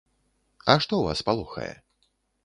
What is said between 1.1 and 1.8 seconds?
палохае?